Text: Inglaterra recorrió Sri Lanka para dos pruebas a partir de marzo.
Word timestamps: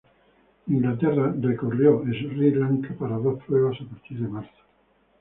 Inglaterra 0.65 1.31
recorrió 1.39 2.03
Sri 2.05 2.55
Lanka 2.55 2.91
para 2.95 3.17
dos 3.19 3.43
pruebas 3.43 3.77
a 3.81 3.85
partir 3.87 4.17
de 4.19 4.27
marzo. 4.27 4.51